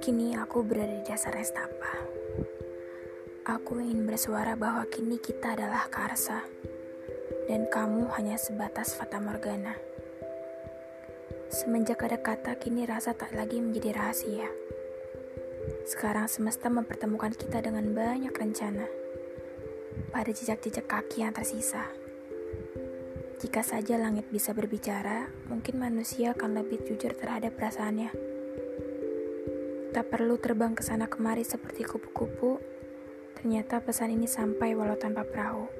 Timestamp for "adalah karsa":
5.52-6.40